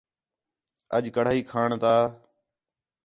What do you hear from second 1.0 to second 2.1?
کڑاہی کھاݨ تا